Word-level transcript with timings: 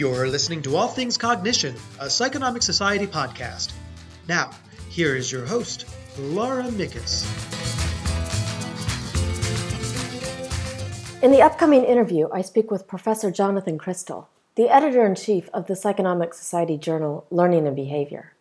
You're 0.00 0.28
listening 0.28 0.62
to 0.62 0.76
All 0.76 0.88
Things 0.88 1.18
Cognition, 1.18 1.74
a 1.98 2.06
Psychonomic 2.06 2.62
Society 2.62 3.06
podcast. 3.06 3.74
Now, 4.28 4.50
here 4.88 5.14
is 5.14 5.30
your 5.30 5.44
host, 5.44 5.84
Laura 6.18 6.62
Mickes. 6.62 7.26
In 11.22 11.30
the 11.30 11.42
upcoming 11.42 11.84
interview, 11.84 12.30
I 12.32 12.40
speak 12.40 12.70
with 12.70 12.88
Professor 12.88 13.30
Jonathan 13.30 13.76
Crystal, 13.76 14.30
the 14.54 14.70
editor 14.70 15.04
in 15.04 15.16
chief 15.16 15.50
of 15.52 15.66
the 15.66 15.74
Psychonomic 15.74 16.32
Society 16.32 16.78
journal 16.78 17.26
Learning 17.30 17.66
and 17.66 17.76
Behavior. 17.76 18.32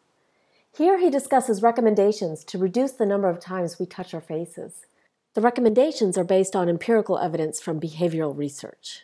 Here 0.73 0.97
he 0.97 1.09
discusses 1.09 1.61
recommendations 1.61 2.45
to 2.45 2.57
reduce 2.57 2.93
the 2.93 3.05
number 3.05 3.27
of 3.27 3.41
times 3.41 3.77
we 3.77 3.85
touch 3.85 4.13
our 4.13 4.21
faces. 4.21 4.85
The 5.33 5.41
recommendations 5.41 6.17
are 6.17 6.23
based 6.23 6.55
on 6.55 6.69
empirical 6.69 7.19
evidence 7.19 7.59
from 7.59 7.81
behavioral 7.81 8.33
research 8.33 9.03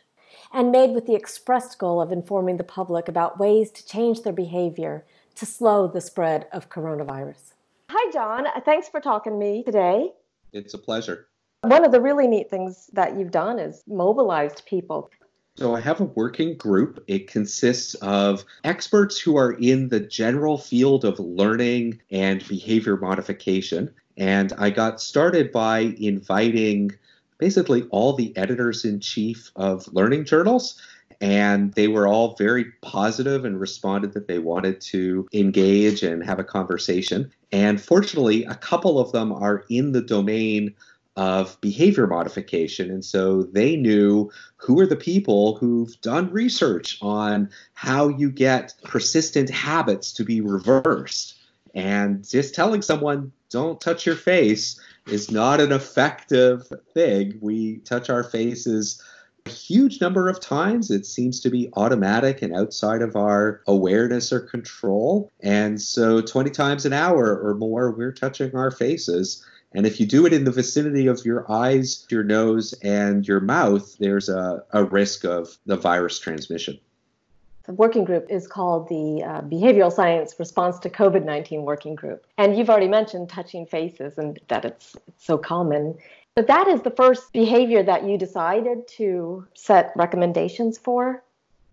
and 0.56 0.72
made 0.72 0.92
with 0.92 1.06
the 1.06 1.16
expressed 1.16 1.78
goal 1.78 2.02
of 2.02 2.14
informing 2.14 2.56
the 2.56 2.64
public 2.64 3.10
about 3.10 3.38
ways 3.38 3.70
to 3.72 3.86
change 3.86 4.22
their 4.22 4.34
behavior 4.34 5.06
to 5.36 5.46
slow 5.46 5.86
the 5.86 6.00
spread 6.00 6.48
of 6.54 6.70
coronavirus. 6.70 7.54
Hi, 7.90 8.12
John. 8.12 8.48
Thanks 8.64 8.88
for 8.88 9.02
talking 9.02 9.34
to 9.34 9.38
me 9.38 9.64
today. 9.64 10.14
It's 10.54 10.74
a 10.74 10.78
pleasure. 10.78 11.28
One 11.64 11.84
of 11.84 11.92
the 11.92 12.00
really 12.00 12.26
neat 12.26 12.50
things 12.50 12.90
that 12.94 13.20
you've 13.20 13.32
done 13.32 13.60
is 13.60 13.84
mobilized 13.86 14.66
people. 14.66 15.10
So, 15.58 15.76
I 15.76 15.82
have 15.82 16.00
a 16.00 16.06
working 16.06 16.58
group. 16.58 17.04
It 17.08 17.28
consists 17.28 17.96
of 17.96 18.46
experts 18.64 19.20
who 19.20 19.38
are 19.38 19.54
in 19.54 19.90
the 19.90 20.00
general 20.00 20.58
field 20.58 21.04
of 21.06 21.20
learning 21.20 22.00
and 22.12 22.46
behavior 22.48 22.98
modification. 22.98 23.94
And 24.18 24.54
I 24.58 24.70
got 24.70 25.02
started 25.02 25.52
by 25.52 25.96
inviting 25.98 26.92
basically 27.38 27.84
all 27.90 28.14
the 28.14 28.36
editors 28.38 28.86
in 28.86 29.00
chief 29.00 29.52
of 29.56 29.88
learning 29.94 30.26
journals. 30.26 30.82
And 31.22 31.74
they 31.74 31.88
were 31.88 32.08
all 32.08 32.36
very 32.36 32.66
positive 32.82 33.46
and 33.46 33.60
responded 33.60 34.14
that 34.14 34.28
they 34.28 34.40
wanted 34.40 34.82
to 34.82 35.28
engage 35.34 36.04
and 36.04 36.24
have 36.24 36.40
a 36.40 36.44
conversation. 36.44 37.32
And 37.52 37.82
fortunately, 37.82 38.44
a 38.44 38.56
couple 38.56 39.00
of 39.00 39.14
them 39.14 39.32
are 39.32 39.64
in 39.70 39.94
the 39.94 40.02
domain 40.02 40.76
of 41.16 41.60
behavior 41.62 42.08
modification. 42.08 42.92
And 42.92 43.06
so 43.06 43.44
they 43.44 43.78
knew 43.78 44.30
who 44.58 44.80
are 44.82 44.86
the 44.86 44.98
people 44.98 45.56
who've 45.56 46.00
done 46.02 46.30
research 46.32 46.98
on 47.02 47.50
how 47.74 48.10
you 48.10 48.30
get 48.30 48.74
persistent 48.84 49.50
habits 49.50 50.12
to 50.14 50.26
be 50.26 50.42
reversed. 50.42 51.36
And 51.74 52.28
just 52.28 52.54
telling 52.54 52.82
someone, 52.82 53.32
don't 53.50 53.80
touch 53.80 54.06
your 54.06 54.16
face, 54.16 54.80
is 55.08 55.32
not 55.32 55.60
an 55.60 55.72
effective 55.72 56.72
thing. 56.94 57.38
We 57.42 57.78
touch 57.80 58.10
our 58.10 58.24
faces 58.24 59.02
a 59.46 59.50
huge 59.50 60.02
number 60.02 60.28
of 60.28 60.40
times. 60.40 60.90
It 60.90 61.06
seems 61.06 61.40
to 61.42 61.50
be 61.50 61.70
automatic 61.74 62.42
and 62.42 62.54
outside 62.56 63.02
of 63.02 63.16
our 63.16 63.62
awareness 63.68 64.34
or 64.34 64.40
control. 64.40 65.32
And 65.42 65.82
so 65.82 66.22
20 66.22 66.50
times 66.50 66.86
an 66.86 66.94
hour 66.94 67.40
or 67.40 67.54
more, 67.56 67.92
we're 67.92 68.12
touching 68.12 68.56
our 68.56 68.72
faces. 68.72 69.46
And 69.74 69.86
if 69.86 70.00
you 70.00 70.06
do 70.06 70.26
it 70.26 70.34
in 70.34 70.46
the 70.46 70.52
vicinity 70.52 71.08
of 71.08 71.26
your 71.26 71.50
eyes, 71.52 72.06
your 72.10 72.24
nose, 72.24 72.74
and 72.82 73.28
your 73.28 73.42
mouth, 73.42 73.98
there's 74.00 74.30
a, 74.30 74.64
a 74.72 74.86
risk 74.86 75.26
of 75.26 75.58
the 75.66 75.76
virus 75.76 76.18
transmission. 76.18 76.80
The 77.68 77.74
working 77.74 78.04
group 78.04 78.28
is 78.30 78.48
called 78.48 78.88
the 78.90 79.24
uh, 79.24 79.42
Behavioral 79.42 79.92
Science 79.92 80.36
Response 80.38 80.78
to 80.80 80.90
COVID 80.90 81.26
19 81.26 81.64
Working 81.64 81.96
Group. 81.96 82.26
And 82.38 82.56
you've 82.58 82.70
already 82.70 82.88
mentioned 82.88 83.30
touching 83.30 83.66
faces 83.66 84.18
and 84.18 84.40
that 84.50 84.66
it's, 84.66 84.96
it's 85.08 85.26
so 85.26 85.38
common. 85.38 85.98
But 86.36 86.48
that 86.48 86.68
is 86.68 86.82
the 86.82 86.92
first 86.92 87.34
behavior 87.34 87.82
that 87.82 88.04
you 88.04 88.18
decided 88.18 88.88
to 88.90 89.48
set 89.56 89.94
recommendations 89.96 90.78
for? 90.78 91.24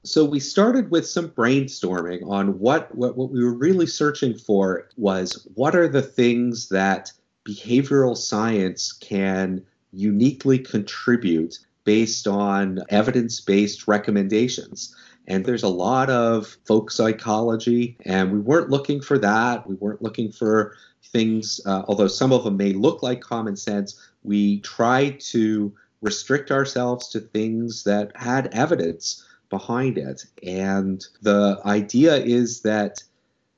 So 0.05 0.25
we 0.25 0.41
started 0.41 0.91
with 0.91 1.07
some 1.07 1.29
brainstorming 1.29 2.29
on 2.29 2.59
what, 2.59 2.93
what, 2.95 3.17
what 3.17 3.31
we 3.31 3.45
were 3.45 3.55
really 3.55 3.87
searching 3.87 4.37
for 4.37 4.89
was 4.97 5.47
what 5.55 5.77
are 5.77 5.89
the 5.89 6.03
things 6.03 6.69
that 6.71 7.13
behavioral 7.47 8.17
science 8.17 8.93
can 8.93 9.65
uniquely 9.93 10.59
contribute 10.59 11.59
based 11.85 12.27
on 12.27 12.81
evidence 12.89 13.41
based 13.41 13.87
recommendations. 13.87 14.95
And 15.29 15.45
there's 15.45 15.63
a 15.63 15.69
lot 15.69 16.11
of 16.11 16.57
folk 16.65 16.91
psychology, 16.91 17.97
and 18.05 18.33
we 18.33 18.39
weren't 18.39 18.71
looking 18.71 19.01
for 19.01 19.19
that. 19.19 19.69
We 19.69 19.77
weren't 19.77 20.03
looking 20.03 20.33
for 20.33 20.77
things, 21.05 21.61
uh, 21.67 21.83
although 21.87 22.09
some 22.09 22.33
of 22.33 22.45
them 22.45 22.57
may 22.57 22.73
look 22.73 23.03
like 23.03 23.21
common 23.21 23.57
sense. 23.57 24.01
We 24.23 24.61
tried 24.61 25.21
to 25.21 25.73
restrict 26.01 26.51
ourselves 26.51 27.09
to 27.09 27.21
things 27.21 27.85
that 27.85 28.17
had 28.17 28.49
evidence 28.49 29.25
behind 29.49 29.99
it. 29.99 30.25
And 30.43 31.05
the 31.21 31.61
idea 31.65 32.17
is 32.17 32.63
that 32.63 33.03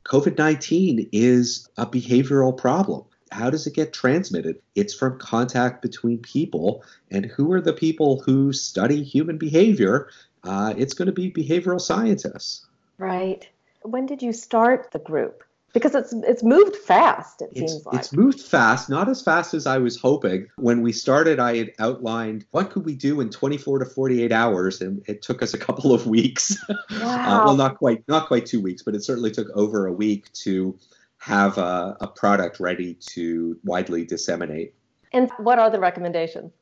COVID 0.04 0.36
19 0.36 1.08
is 1.12 1.68
a 1.78 1.86
behavioral 1.86 2.54
problem. 2.56 3.04
How 3.30 3.50
does 3.50 3.66
it 3.66 3.74
get 3.74 3.92
transmitted? 3.92 4.60
It's 4.74 4.94
from 4.94 5.18
contact 5.18 5.82
between 5.82 6.18
people. 6.18 6.84
And 7.10 7.26
who 7.26 7.50
are 7.52 7.60
the 7.60 7.72
people 7.72 8.20
who 8.20 8.52
study 8.52 9.02
human 9.02 9.38
behavior? 9.38 10.08
Uh, 10.44 10.74
it's 10.76 10.94
going 10.94 11.06
to 11.06 11.12
be 11.12 11.30
behavioral 11.30 11.80
scientists. 11.80 12.66
Right. 12.98 13.48
When 13.82 14.06
did 14.06 14.22
you 14.22 14.32
start 14.32 14.90
the 14.92 14.98
group? 14.98 15.42
Because 15.72 15.96
it's 15.96 16.12
it's 16.12 16.44
moved 16.44 16.76
fast. 16.76 17.42
It 17.42 17.50
it's, 17.50 17.72
seems 17.72 17.86
like 17.86 17.96
it's 17.96 18.12
moved 18.12 18.40
fast, 18.40 18.88
not 18.88 19.08
as 19.08 19.20
fast 19.20 19.54
as 19.54 19.66
I 19.66 19.78
was 19.78 20.00
hoping. 20.00 20.46
When 20.54 20.82
we 20.82 20.92
started, 20.92 21.40
I 21.40 21.56
had 21.56 21.72
outlined 21.80 22.46
what 22.52 22.70
could 22.70 22.84
we 22.84 22.94
do 22.94 23.20
in 23.20 23.28
24 23.28 23.80
to 23.80 23.84
48 23.84 24.30
hours, 24.30 24.80
and 24.80 25.02
it 25.08 25.20
took 25.20 25.42
us 25.42 25.52
a 25.52 25.58
couple 25.58 25.92
of 25.92 26.06
weeks. 26.06 26.56
Wow. 27.00 27.42
uh, 27.42 27.44
well, 27.46 27.56
not 27.56 27.78
quite 27.78 28.04
not 28.06 28.28
quite 28.28 28.46
two 28.46 28.60
weeks, 28.60 28.82
but 28.82 28.94
it 28.94 29.02
certainly 29.02 29.32
took 29.32 29.48
over 29.50 29.86
a 29.86 29.92
week 29.92 30.32
to 30.32 30.78
have 31.18 31.58
a, 31.58 31.96
a 32.00 32.06
product 32.06 32.60
ready 32.60 32.94
to 32.94 33.58
widely 33.64 34.04
disseminate. 34.04 34.74
And 35.12 35.30
what 35.38 35.58
are 35.58 35.70
the 35.70 35.80
recommendations? 35.80 36.52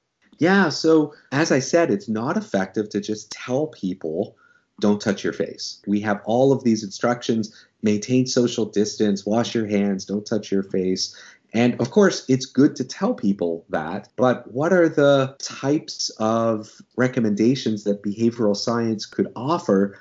Yeah, 0.42 0.70
so 0.70 1.14
as 1.30 1.52
I 1.52 1.60
said, 1.60 1.92
it's 1.92 2.08
not 2.08 2.36
effective 2.36 2.88
to 2.88 3.00
just 3.00 3.30
tell 3.30 3.68
people 3.68 4.36
don't 4.80 5.00
touch 5.00 5.22
your 5.22 5.32
face. 5.32 5.80
We 5.86 6.00
have 6.00 6.20
all 6.24 6.50
of 6.50 6.64
these 6.64 6.82
instructions 6.82 7.54
maintain 7.80 8.26
social 8.26 8.64
distance, 8.64 9.24
wash 9.24 9.54
your 9.54 9.68
hands, 9.68 10.04
don't 10.04 10.26
touch 10.26 10.50
your 10.50 10.64
face. 10.64 11.16
And 11.54 11.80
of 11.80 11.92
course, 11.92 12.24
it's 12.28 12.44
good 12.44 12.74
to 12.74 12.82
tell 12.82 13.14
people 13.14 13.64
that, 13.68 14.08
but 14.16 14.52
what 14.52 14.72
are 14.72 14.88
the 14.88 15.36
types 15.38 16.10
of 16.18 16.72
recommendations 16.96 17.84
that 17.84 18.02
behavioral 18.02 18.56
science 18.56 19.06
could 19.06 19.30
offer 19.36 19.96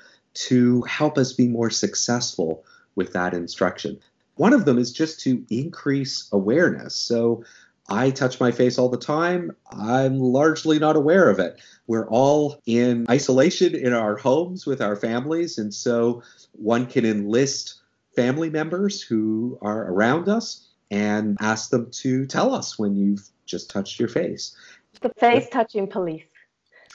to 0.48 0.82
help 0.82 1.18
us 1.18 1.32
be 1.34 1.46
more 1.46 1.70
successful 1.70 2.64
with 2.96 3.12
that 3.12 3.32
instruction? 3.32 4.00
One 4.34 4.54
of 4.54 4.64
them 4.64 4.78
is 4.78 4.90
just 4.90 5.20
to 5.20 5.44
increase 5.50 6.28
awareness. 6.32 6.96
So 6.96 7.44
I 7.88 8.10
touch 8.10 8.40
my 8.40 8.52
face 8.52 8.78
all 8.78 8.88
the 8.88 8.96
time. 8.96 9.54
I'm 9.70 10.18
largely 10.18 10.78
not 10.78 10.96
aware 10.96 11.28
of 11.28 11.38
it. 11.38 11.60
We're 11.86 12.08
all 12.08 12.60
in 12.64 13.06
isolation 13.10 13.74
in 13.74 13.92
our 13.92 14.16
homes 14.16 14.66
with 14.66 14.80
our 14.80 14.96
families. 14.96 15.58
And 15.58 15.74
so 15.74 16.22
one 16.52 16.86
can 16.86 17.04
enlist 17.04 17.80
family 18.14 18.50
members 18.50 19.02
who 19.02 19.58
are 19.62 19.90
around 19.90 20.28
us 20.28 20.68
and 20.90 21.36
ask 21.40 21.70
them 21.70 21.90
to 21.90 22.26
tell 22.26 22.54
us 22.54 22.78
when 22.78 22.94
you've 22.94 23.28
just 23.46 23.70
touched 23.70 23.98
your 23.98 24.08
face. 24.08 24.56
The 25.00 25.10
face 25.18 25.48
touching 25.50 25.88
police. 25.88 26.22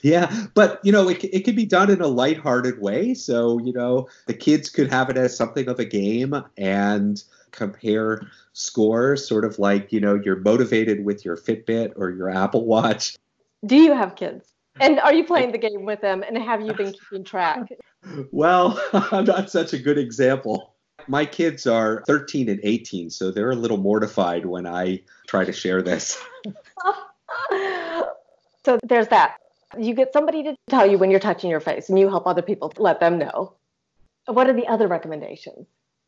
Yeah, 0.04 0.46
but 0.54 0.80
you 0.84 0.92
know, 0.92 1.10
it, 1.10 1.24
it 1.24 1.44
could 1.44 1.56
be 1.56 1.66
done 1.66 1.90
in 1.90 2.02
a 2.02 2.08
lighthearted 2.08 2.80
way. 2.80 3.16
So, 3.16 3.60
you 3.60 3.74
know, 3.74 4.08
the 4.28 4.34
kids 4.34 4.70
could 4.70 4.92
have 4.92 5.10
it 5.10 5.18
as 5.18 5.36
something 5.36 5.68
of 5.68 5.80
a 5.80 5.86
game 5.86 6.36
and 6.56 7.22
compare 7.52 8.28
scores, 8.54 9.28
sort 9.28 9.46
of 9.46 9.60
like, 9.60 9.92
you 9.92 10.00
know, 10.00 10.16
you're 10.24 10.40
motivated 10.40 11.04
with 11.06 11.26
your 11.26 11.38
Fitbit 11.38 11.94
or 11.96 12.12
your 12.12 12.30
Apple 12.30 12.66
Watch. 12.66 13.16
Do 13.66 13.76
you 13.76 13.94
have 13.94 14.16
kids? 14.16 14.54
And 14.80 15.00
are 15.00 15.14
you 15.14 15.24
playing 15.24 15.52
the 15.54 15.58
game 15.58 15.86
with 15.86 16.02
them? 16.02 16.24
And 16.24 16.38
have 16.38 16.62
you 16.62 16.74
been 16.74 16.94
keeping 16.94 17.24
track? 17.24 17.70
Well, 18.32 18.82
I'm 18.94 19.26
not 19.26 19.50
such 19.50 19.74
a 19.74 19.80
good 19.80 19.98
example. 19.98 20.74
My 21.08 21.26
kids 21.26 21.66
are 21.66 22.04
13 22.06 22.50
and 22.50 22.60
18, 22.64 23.10
so 23.10 23.32
they're 23.32 23.52
a 23.52 23.56
little 23.56 23.78
mortified 23.78 24.46
when 24.46 24.68
I 24.68 25.02
try 25.28 25.46
to 25.46 25.54
share 25.54 25.82
this. 25.82 26.22
so 28.66 28.78
there's 28.84 29.08
that. 29.08 29.38
You 29.78 29.94
get 29.94 30.12
somebody 30.12 30.44
to 30.44 30.56
tell 30.70 30.90
you 30.90 30.98
when 30.98 31.12
you're 31.12 31.20
touching 31.20 31.50
your 31.50 31.60
face, 31.60 31.90
and 31.90 31.98
you 31.98 32.10
help 32.10 32.28
other 32.28 32.42
people 32.42 32.74
let 32.78 33.00
them 33.00 33.18
know. 33.18 33.54
What 34.26 34.50
are 34.50 34.54
the 34.54 34.68
other 34.68 34.88
recommendations? 34.88 35.68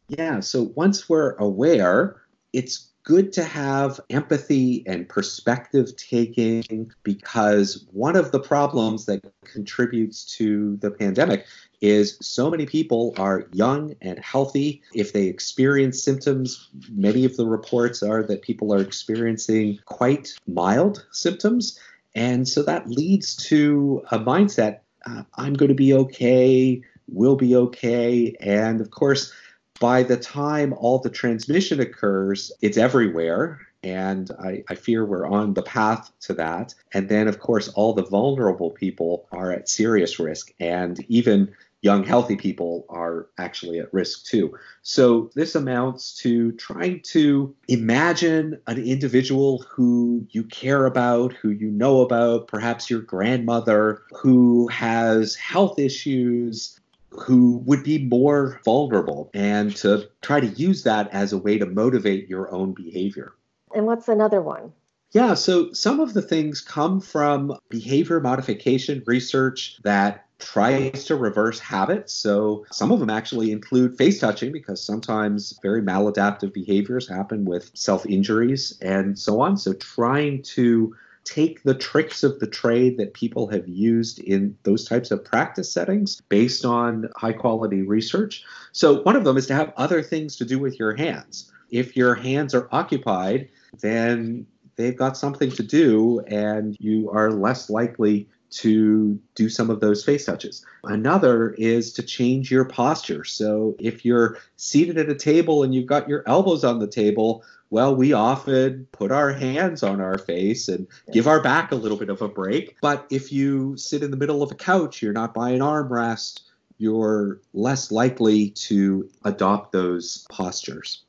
Yeah, 0.09 0.39
so 0.39 0.71
once 0.75 1.07
we're 1.07 1.35
aware, 1.35 2.21
it's 2.53 2.89
good 3.03 3.31
to 3.33 3.43
have 3.43 3.99
empathy 4.09 4.83
and 4.85 5.07
perspective 5.07 5.95
taking 5.95 6.91
because 7.03 7.85
one 7.91 8.15
of 8.15 8.31
the 8.31 8.39
problems 8.39 9.05
that 9.05 9.21
contributes 9.45 10.25
to 10.37 10.77
the 10.77 10.91
pandemic 10.91 11.45
is 11.81 12.17
so 12.21 12.51
many 12.51 12.65
people 12.65 13.13
are 13.17 13.47
young 13.53 13.95
and 14.01 14.19
healthy. 14.19 14.81
If 14.93 15.13
they 15.13 15.25
experience 15.25 16.03
symptoms, 16.03 16.69
many 16.91 17.25
of 17.25 17.37
the 17.37 17.47
reports 17.47 18.03
are 18.03 18.21
that 18.23 18.41
people 18.41 18.73
are 18.73 18.81
experiencing 18.81 19.79
quite 19.85 20.33
mild 20.45 21.05
symptoms. 21.11 21.79
And 22.15 22.47
so 22.47 22.63
that 22.63 22.89
leads 22.89 23.35
to 23.47 24.03
a 24.11 24.19
mindset 24.19 24.79
uh, 25.05 25.23
I'm 25.35 25.53
going 25.53 25.69
to 25.69 25.75
be 25.75 25.93
okay. 25.93 26.81
we'll 27.07 27.35
be 27.35 27.55
okay. 27.55 28.35
And 28.39 28.81
of 28.81 28.91
course, 28.91 29.31
by 29.79 30.03
the 30.03 30.17
time 30.17 30.73
all 30.73 30.99
the 30.99 31.09
transmission 31.09 31.79
occurs, 31.79 32.51
it's 32.61 32.77
everywhere. 32.77 33.59
And 33.81 34.29
I, 34.43 34.63
I, 34.69 34.75
fear 34.75 35.05
we're 35.05 35.25
on 35.25 35.53
the 35.53 35.61
path 35.61 36.11
to 36.21 36.33
that. 36.33 36.75
And 36.93 37.07
then, 37.07 37.29
of 37.29 37.39
course, 37.39 37.69
all 37.69 37.93
the 37.93 38.03
vulnerable 38.03 38.71
people 38.71 39.25
are 39.31 39.53
at 39.53 39.69
serious 39.69 40.19
risk. 40.19 40.51
And 40.59 40.99
even 41.07 41.55
young, 41.81 42.03
healthy 42.03 42.35
people 42.35 42.85
are 42.89 43.27
actually 43.37 43.79
at 43.79 43.93
risk 43.93 44.25
too. 44.25 44.57
So, 44.81 45.31
this 45.35 45.55
amounts 45.55 46.15
to 46.17 46.51
trying 46.53 47.01
to 47.03 47.55
imagine 47.67 48.59
an 48.67 48.83
individual 48.83 49.63
who 49.69 50.27
you 50.31 50.43
care 50.43 50.85
about, 50.85 51.33
who 51.33 51.49
you 51.49 51.71
know 51.71 52.01
about, 52.01 52.47
perhaps 52.47 52.89
your 52.89 53.01
grandmother, 53.01 54.01
who 54.11 54.67
has 54.67 55.35
health 55.35 55.79
issues. 55.79 56.78
Who 57.11 57.57
would 57.65 57.83
be 57.83 58.05
more 58.05 58.61
vulnerable, 58.63 59.29
and 59.33 59.75
to 59.77 60.09
try 60.21 60.39
to 60.39 60.47
use 60.47 60.83
that 60.83 61.09
as 61.13 61.33
a 61.33 61.37
way 61.37 61.57
to 61.57 61.65
motivate 61.65 62.29
your 62.29 62.53
own 62.53 62.73
behavior. 62.73 63.33
And 63.73 63.85
what's 63.85 64.07
another 64.07 64.41
one? 64.41 64.73
Yeah, 65.11 65.33
so 65.33 65.73
some 65.73 65.99
of 65.99 66.13
the 66.13 66.21
things 66.21 66.61
come 66.61 67.01
from 67.01 67.57
behavior 67.69 68.19
modification 68.19 69.03
research 69.07 69.79
that 69.83 70.25
tries 70.37 71.05
to 71.05 71.15
reverse 71.15 71.59
habits. 71.59 72.13
So 72.13 72.65
some 72.71 72.91
of 72.91 72.99
them 72.99 73.09
actually 73.09 73.51
include 73.51 73.97
face 73.97 74.19
touching 74.19 74.51
because 74.51 74.83
sometimes 74.83 75.59
very 75.61 75.81
maladaptive 75.81 76.53
behaviors 76.53 77.09
happen 77.09 77.43
with 77.45 77.71
self 77.73 78.05
injuries 78.05 78.77
and 78.81 79.17
so 79.17 79.41
on. 79.41 79.57
So 79.57 79.73
trying 79.73 80.43
to 80.43 80.95
take 81.29 81.63
the 81.63 81.75
tricks 81.75 82.23
of 82.23 82.39
the 82.39 82.47
trade 82.47 82.97
that 82.97 83.13
people 83.13 83.47
have 83.47 83.67
used 83.67 84.19
in 84.19 84.57
those 84.63 84.85
types 84.85 85.11
of 85.11 85.23
practice 85.23 85.71
settings 85.71 86.21
based 86.29 86.65
on 86.65 87.09
high 87.15 87.33
quality 87.33 87.83
research. 87.83 88.43
So 88.71 89.01
one 89.03 89.15
of 89.15 89.23
them 89.23 89.37
is 89.37 89.47
to 89.47 89.53
have 89.53 89.73
other 89.77 90.01
things 90.01 90.35
to 90.37 90.45
do 90.45 90.57
with 90.57 90.79
your 90.79 90.95
hands. 90.95 91.51
If 91.69 91.95
your 91.95 92.15
hands 92.15 92.55
are 92.55 92.67
occupied, 92.71 93.49
then 93.79 94.47
they've 94.75 94.97
got 94.97 95.17
something 95.17 95.51
to 95.51 95.63
do 95.63 96.21
and 96.27 96.75
you 96.79 97.11
are 97.11 97.31
less 97.31 97.69
likely 97.69 98.27
to 98.51 99.19
do 99.35 99.49
some 99.49 99.69
of 99.69 99.79
those 99.79 100.03
face 100.03 100.25
touches. 100.25 100.65
Another 100.83 101.51
is 101.51 101.93
to 101.93 102.03
change 102.03 102.51
your 102.51 102.65
posture. 102.65 103.23
So 103.23 103.75
if 103.79 104.03
you're 104.03 104.37
seated 104.57 104.97
at 104.97 105.09
a 105.09 105.15
table 105.15 105.63
and 105.63 105.73
you've 105.73 105.85
got 105.85 106.09
your 106.09 106.23
elbows 106.27 106.63
on 106.63 106.79
the 106.79 106.87
table, 106.87 107.43
well, 107.69 107.95
we 107.95 108.13
often 108.13 108.87
put 108.91 109.11
our 109.11 109.31
hands 109.31 109.83
on 109.83 110.01
our 110.01 110.17
face 110.17 110.67
and 110.67 110.87
give 111.11 111.27
our 111.27 111.41
back 111.41 111.71
a 111.71 111.75
little 111.75 111.97
bit 111.97 112.09
of 112.09 112.21
a 112.21 112.27
break. 112.27 112.75
But 112.81 113.05
if 113.11 113.31
you 113.31 113.77
sit 113.77 114.01
in 114.01 114.11
the 114.11 114.17
middle 114.17 114.41
of 114.41 114.51
a 114.51 114.55
couch, 114.55 115.01
you're 115.01 115.13
not 115.13 115.33
by 115.33 115.51
an 115.51 115.59
armrest, 115.59 116.41
you're 116.79 117.41
less 117.53 117.91
likely 117.91 118.49
to 118.51 119.09
adopt 119.23 119.71
those 119.71 120.25
postures. 120.31 121.03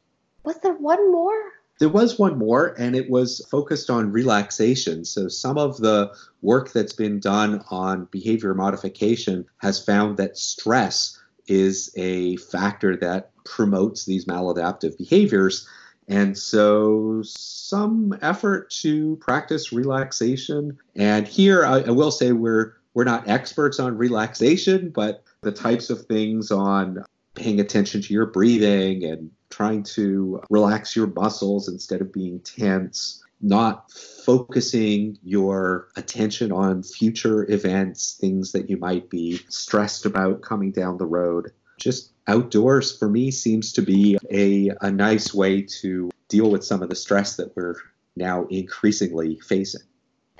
Was 0.44 0.58
there 0.58 0.75
one 0.75 1.10
more? 1.12 1.52
There 1.81 1.88
was 1.88 2.19
one 2.19 2.37
more, 2.37 2.75
and 2.79 2.94
it 2.94 3.09
was 3.09 3.44
focused 3.50 3.88
on 3.88 4.12
relaxation. 4.12 5.06
So, 5.06 5.29
some 5.29 5.56
of 5.56 5.79
the 5.79 6.12
work 6.43 6.73
that's 6.73 6.93
been 6.93 7.21
done 7.21 7.65
on 7.71 8.05
behavior 8.11 8.53
modification 8.53 9.47
has 9.62 9.82
found 9.82 10.19
that 10.19 10.37
stress 10.37 11.19
is 11.47 11.91
a 11.97 12.37
factor 12.37 12.97
that 12.99 13.31
promotes 13.44 14.05
these 14.05 14.27
maladaptive 14.27 14.99
behaviors. 14.99 15.67
And 16.06 16.37
so, 16.37 17.23
some 17.25 18.17
effort 18.21 18.69
to 18.83 19.17
practice 19.17 19.73
relaxation. 19.73 20.76
And 20.94 21.26
here, 21.26 21.65
I, 21.65 21.81
I 21.81 21.91
will 21.91 22.11
say 22.11 22.33
we're 22.33 22.75
we're 22.93 23.05
not 23.05 23.26
experts 23.26 23.81
on 23.81 23.97
relaxation, 23.97 24.91
but 24.91 25.23
the 25.41 25.53
types 25.53 25.88
of 25.88 26.05
things 26.05 26.50
on 26.50 27.05
paying 27.35 27.61
attention 27.61 28.03
to 28.03 28.12
your 28.12 28.27
breathing 28.27 29.05
and 29.05 29.31
trying 29.50 29.82
to 29.82 30.41
relax 30.50 30.94
your 30.97 31.09
muscles 31.09 31.69
instead 31.69 32.00
of 32.00 32.12
being 32.12 32.41
tense, 32.41 33.23
not 33.41 33.91
focusing 33.91 35.19
your 35.23 35.88
attention 35.97 36.53
on 36.53 36.82
future 36.82 37.50
events, 37.50 38.17
things 38.21 38.53
that 38.53 38.69
you 38.69 38.77
might 38.77 39.11
be 39.11 39.41
stressed 39.49 40.06
about 40.06 40.43
coming 40.43 40.71
down 40.71 40.99
the 40.99 41.06
road. 41.06 41.53
Just 41.79 42.12
outdoors 42.27 42.97
for 42.97 43.09
me 43.09 43.31
seems 43.31 43.73
to 43.73 43.83
be 43.83 44.19
a, 44.31 44.71
a 44.81 44.91
nice 44.91 45.33
way 45.33 45.62
to 45.62 46.11
deal 46.29 46.50
with 46.50 46.65
some 46.65 46.83
of 46.83 46.88
the 46.88 46.94
stress 46.94 47.37
that 47.37 47.56
we're 47.56 47.76
now 48.17 48.47
increasingly 48.50 49.38
facing. 49.41 49.83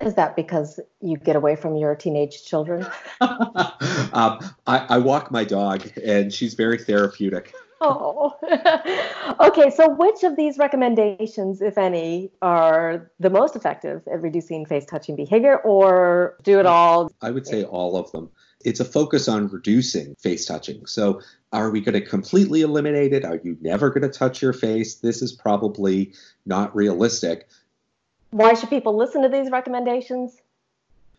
Is 0.01 0.15
that 0.15 0.35
because 0.35 0.81
you 1.03 1.19
get 1.19 1.37
away 1.37 1.57
from 1.57 1.77
your 1.77 1.95
teenage 1.95 2.45
children? 2.45 2.87
um, 3.21 4.39
I, 4.67 4.87
I 4.89 4.99
walk 4.99 5.31
my 5.31 5.45
dog, 5.45 5.87
and 6.03 6.33
she's 6.33 6.55
very 6.55 6.79
therapeutic. 6.79 7.55
Oh, 7.83 8.37
okay. 9.41 9.71
So, 9.71 9.89
which 9.89 10.23
of 10.23 10.37
these 10.37 10.59
recommendations, 10.59 11.63
if 11.63 11.79
any, 11.79 12.31
are 12.43 13.11
the 13.19 13.31
most 13.31 13.57
effective 13.57 14.03
at 14.07 14.21
reducing 14.21 14.67
face 14.67 14.85
touching 14.85 15.17
behavior, 15.17 15.57
or 15.57 16.37
do 16.43 16.61
it 16.61 16.67
all? 16.67 17.11
I 17.23 17.31
would 17.31 17.47
say 17.47 17.65
all 17.65 17.97
of 17.97 18.13
them. 18.13 18.29
It's 18.67 18.81
a 18.81 18.85
focus 18.85 19.29
on 19.29 19.49
reducing 19.49 20.15
face 20.17 20.45
touching. 20.45 20.85
So, 20.85 21.23
are 21.55 21.71
we 21.71 21.81
going 21.81 21.95
to 21.95 22.07
completely 22.07 22.61
eliminate 22.61 23.15
it? 23.15 23.25
Are 23.25 23.41
you 23.43 23.57
never 23.63 23.89
going 23.89 24.03
to 24.03 24.11
touch 24.11 24.43
your 24.43 24.53
face? 24.53 24.97
This 24.97 25.23
is 25.23 25.33
probably 25.33 26.13
not 26.45 26.77
realistic. 26.77 27.49
Why 28.31 28.55
should 28.55 28.71
people 28.71 28.97
listen 28.97 29.23
to 29.23 29.29
these 29.29 29.51
recommendations? 29.51 30.37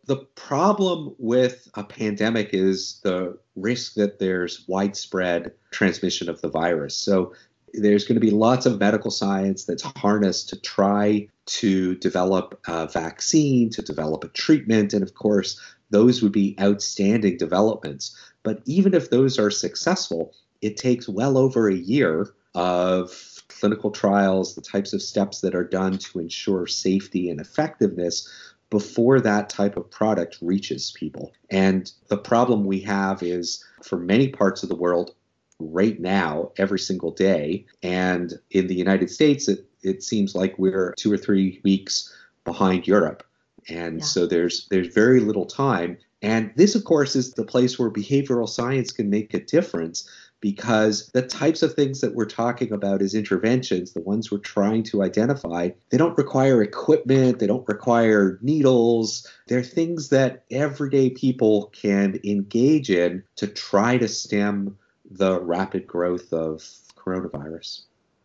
The 0.06 0.18
problem 0.36 1.16
with 1.20 1.70
a 1.76 1.84
pandemic 1.84 2.54
is 2.54 3.00
the 3.04 3.38
risk 3.56 3.94
that 3.96 4.20
there's 4.20 4.66
widespread 4.68 5.54
transmission 5.72 6.30
of 6.30 6.42
the 6.42 6.50
virus. 6.50 6.98
So 6.98 7.34
there's 7.74 8.06
going 8.06 8.20
to 8.20 8.26
be 8.26 8.32
lots 8.32 8.66
of 8.66 8.80
medical 8.80 9.12
science 9.12 9.66
that's 9.66 9.84
harnessed 9.84 10.50
to 10.50 10.60
try 10.60 11.28
to 11.46 11.96
develop 11.96 12.60
a 12.68 12.88
vaccine, 12.88 13.70
to 13.72 13.82
develop 13.82 14.24
a 14.24 14.30
treatment, 14.30 14.94
and 14.94 15.04
of 15.04 15.14
course, 15.14 15.60
those 15.90 16.22
would 16.22 16.32
be 16.32 16.56
outstanding 16.60 17.38
developments. 17.38 18.16
But 18.44 18.62
even 18.66 18.94
if 18.94 19.10
those 19.10 19.38
are 19.38 19.52
successful, 19.52 20.34
it 20.62 20.78
takes 20.78 21.08
well 21.08 21.38
over 21.38 21.70
a 21.70 21.76
year 21.76 22.34
of 22.56 23.12
clinical 23.60 23.92
trials, 23.92 24.56
the 24.56 24.62
types 24.62 24.94
of 24.94 25.02
steps 25.02 25.42
that 25.42 25.56
are 25.56 25.64
done 25.64 25.98
to 25.98 26.20
ensure 26.20 26.68
safety 26.68 27.30
and 27.30 27.40
effectiveness 27.40 28.28
before 28.70 29.20
that 29.20 29.50
type 29.50 29.78
of 29.78 29.92
product 29.92 30.38
reaches 30.42 30.92
people. 30.98 31.34
And 31.50 31.92
the 32.08 32.18
problem 32.18 32.66
we 32.66 32.80
have 32.82 33.22
is 33.22 33.64
for 33.84 33.98
many 33.98 34.30
parts 34.30 34.64
of 34.64 34.70
the 34.70 34.76
world 34.76 35.14
right 35.60 36.00
now, 36.00 36.52
every 36.58 36.80
single 36.80 37.12
day, 37.12 37.66
and 37.84 38.34
in 38.50 38.68
the 38.68 38.76
United 38.76 39.12
States, 39.12 39.48
it, 39.48 39.68
it 39.84 40.04
seems 40.04 40.34
like 40.34 40.58
we're 40.58 40.94
two 40.98 41.12
or 41.12 41.18
three 41.18 41.60
weeks 41.64 42.12
behind 42.46 42.88
Europe. 42.88 43.24
And 43.70 44.00
yeah. 44.00 44.06
so 44.06 44.26
there's 44.26 44.68
there's 44.70 44.88
very 44.88 45.20
little 45.20 45.46
time. 45.46 45.98
And 46.24 46.52
this, 46.56 46.76
of 46.76 46.84
course, 46.84 47.16
is 47.16 47.34
the 47.34 47.46
place 47.46 47.78
where 47.78 47.92
behavioral 47.92 48.50
science 48.50 48.92
can 48.92 49.10
make 49.10 49.34
a 49.34 49.40
difference 49.40 50.10
because 50.42 51.08
the 51.14 51.22
types 51.22 51.62
of 51.62 51.74
things 51.74 52.02
that 52.02 52.16
we're 52.16 52.26
talking 52.26 52.74
about 52.74 53.02
as 53.02 53.14
interventions, 53.14 53.94
the 53.94 54.02
ones 54.02 54.32
we're 54.32 54.40
trying 54.40 54.84
to 54.84 55.04
identify, 55.04 55.70
they 55.90 55.98
don't 55.98 56.18
require 56.18 56.62
equipment, 56.62 57.40
they 57.40 57.48
don't 57.48 57.68
require 57.68 58.40
needles. 58.42 59.28
They're 59.48 59.64
things 59.64 60.10
that 60.10 60.44
everyday 60.52 61.12
people 61.12 61.72
can 61.74 62.20
engage 62.26 62.90
in 62.90 63.24
to 63.38 63.48
try 63.48 63.98
to 63.98 64.08
stem 64.08 64.78
the 65.10 65.40
rapid 65.40 65.88
growth 65.88 66.34
of 66.34 66.68
coronavirus. 66.96 67.82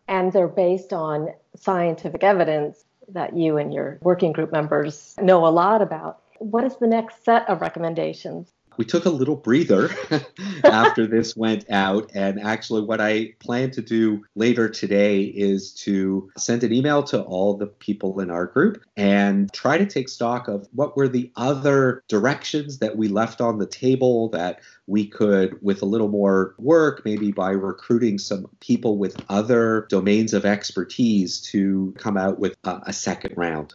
And 0.08 0.32
they're 0.32 0.48
based 0.48 0.92
on 0.92 1.28
scientific 1.56 2.22
evidence 2.22 2.84
that 3.08 3.36
you 3.36 3.56
and 3.56 3.72
your 3.72 3.98
working 4.02 4.32
group 4.32 4.52
members 4.52 5.14
know 5.20 5.46
a 5.46 5.48
lot 5.48 5.82
about. 5.82 6.20
What 6.38 6.64
is 6.64 6.76
the 6.76 6.86
next 6.86 7.24
set 7.24 7.48
of 7.48 7.60
recommendations? 7.60 8.52
We 8.76 8.84
took 8.84 9.04
a 9.04 9.10
little 9.10 9.36
breather 9.36 9.90
after 10.64 11.06
this 11.06 11.36
went 11.36 11.70
out. 11.70 12.10
And 12.14 12.40
actually, 12.40 12.82
what 12.82 13.00
I 13.00 13.34
plan 13.38 13.70
to 13.72 13.82
do 13.82 14.24
later 14.34 14.68
today 14.68 15.22
is 15.22 15.72
to 15.74 16.30
send 16.36 16.64
an 16.64 16.72
email 16.72 17.02
to 17.04 17.22
all 17.22 17.56
the 17.56 17.66
people 17.66 18.20
in 18.20 18.30
our 18.30 18.46
group 18.46 18.82
and 18.96 19.52
try 19.52 19.78
to 19.78 19.86
take 19.86 20.08
stock 20.08 20.48
of 20.48 20.68
what 20.72 20.96
were 20.96 21.08
the 21.08 21.30
other 21.36 22.02
directions 22.08 22.78
that 22.78 22.96
we 22.96 23.08
left 23.08 23.40
on 23.40 23.58
the 23.58 23.66
table 23.66 24.28
that 24.30 24.60
we 24.86 25.06
could, 25.06 25.60
with 25.62 25.82
a 25.82 25.86
little 25.86 26.08
more 26.08 26.54
work, 26.58 27.02
maybe 27.04 27.32
by 27.32 27.50
recruiting 27.50 28.18
some 28.18 28.46
people 28.60 28.98
with 28.98 29.16
other 29.28 29.86
domains 29.90 30.32
of 30.32 30.44
expertise, 30.44 31.40
to 31.40 31.94
come 31.98 32.16
out 32.16 32.38
with 32.38 32.56
a, 32.64 32.80
a 32.86 32.92
second 32.92 33.34
round. 33.36 33.74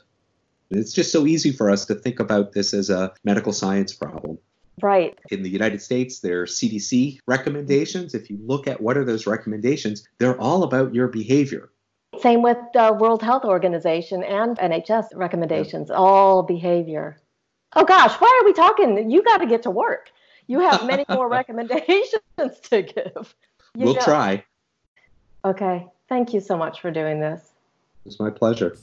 It's 0.70 0.94
just 0.94 1.12
so 1.12 1.28
easy 1.28 1.52
for 1.52 1.70
us 1.70 1.86
to 1.86 1.96
think 1.96 2.20
about 2.20 2.54
this 2.54 2.74
as 2.74 2.90
a 2.90 3.14
medical 3.26 3.52
science 3.52 3.94
problem. 3.94 4.38
Right. 4.82 5.18
In 5.30 5.44
the 5.44 5.50
United 5.50 5.82
States, 5.82 6.20
there 6.20 6.42
are 6.42 6.46
CDC 6.46 7.20
recommendations. 7.28 8.14
If 8.14 8.30
you 8.30 8.40
look 8.42 8.68
at 8.68 8.82
what 8.82 8.98
are 8.98 9.06
those 9.06 9.28
recommendations, 9.28 10.08
they're 10.18 10.40
all 10.40 10.64
about 10.64 10.94
your 10.94 11.08
behavior. 11.08 11.70
Same 12.20 12.42
with 12.42 12.58
the 12.74 12.94
World 13.00 13.24
Health 13.24 13.46
Organization 13.46 14.24
and 14.24 14.58
NHS 14.58 15.16
recommendations, 15.16 15.90
yeah. 15.90 15.96
all 15.96 16.44
behavior. 16.44 17.18
Oh 17.74 17.86
gosh, 17.86 18.14
why 18.20 18.40
are 18.42 18.46
we 18.46 18.54
talking? 18.54 19.10
You 19.10 19.24
got 19.24 19.38
to 19.38 19.46
get 19.46 19.64
to 19.64 19.72
work. 19.72 20.12
You 20.48 20.60
have 20.60 20.86
many 20.86 21.06
more 21.10 21.30
recommendations 21.40 22.60
to 22.70 22.82
give. 22.82 23.36
You 23.76 23.86
we'll 23.86 23.94
know. 23.94 24.02
try. 24.02 24.44
Okay. 25.46 25.88
Thank 26.10 26.34
you 26.34 26.42
so 26.42 26.58
much 26.58 26.82
for 26.82 26.92
doing 26.92 27.22
this. 27.22 27.54
It's 28.06 28.20
my 28.20 28.30
pleasure. 28.30 28.76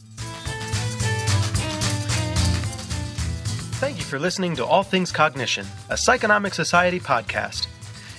For 4.08 4.18
listening 4.18 4.56
to 4.56 4.64
All 4.64 4.82
Things 4.82 5.12
Cognition, 5.12 5.66
a 5.90 5.94
Psychonomic 5.94 6.54
Society 6.54 6.98
podcast. 6.98 7.66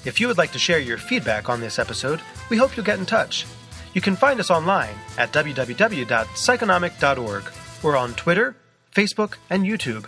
If 0.05 0.21
you 0.21 0.27
would 0.27 0.37
like 0.37 0.51
to 0.51 0.59
share 0.59 0.77
your 0.79 0.99
feedback 0.99 1.49
on 1.49 1.59
this 1.59 1.79
episode, 1.79 2.21
we 2.49 2.57
hope 2.57 2.77
you'll 2.77 2.85
get 2.85 2.99
in 2.99 3.07
touch. 3.07 3.47
You 3.95 4.01
can 4.01 4.15
find 4.15 4.39
us 4.39 4.51
online 4.51 4.93
at 5.17 5.33
www.psychonomic.org 5.33 7.43
or 7.81 7.97
on 7.97 8.13
Twitter, 8.13 8.55
Facebook, 8.93 9.37
and 9.49 9.65
YouTube. 9.65 10.07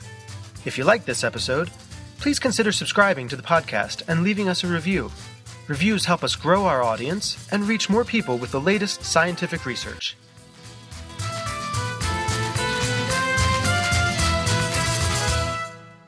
If 0.66 0.78
you 0.78 0.84
like 0.84 1.06
this 1.06 1.24
episode, 1.24 1.72
please 2.20 2.38
consider 2.38 2.72
subscribing 2.72 3.28
to 3.30 3.36
the 3.36 3.42
podcast 3.42 4.04
and 4.08 4.22
leaving 4.22 4.48
us 4.48 4.64
a 4.64 4.68
review. 4.68 5.12
Reviews 5.68 6.06
help 6.06 6.24
us 6.24 6.36
grow 6.36 6.66
our 6.66 6.84
audience 6.84 7.48
and 7.52 7.68
reach 7.68 7.90
more 7.90 8.06
people 8.06 8.38
with 8.38 8.52
the 8.52 8.62
latest 8.62 9.04
scientific 9.04 9.66
research. 9.66 10.16